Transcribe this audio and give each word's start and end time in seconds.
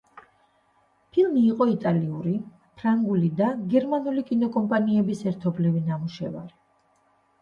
ფილმი 1.17 1.43
იყო 1.49 1.67
იტალიური, 1.73 2.33
ფრანგული 2.81 3.29
და 3.41 3.49
გერმანული 3.75 4.25
კინოკომპანიების 4.33 5.23
ერთობლივი 5.33 5.85
ნამუშევარი. 5.93 6.55